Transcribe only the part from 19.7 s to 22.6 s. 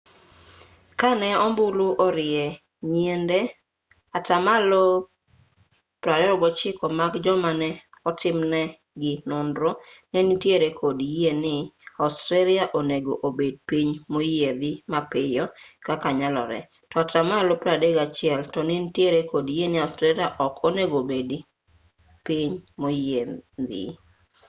ni australia ok onego obed piny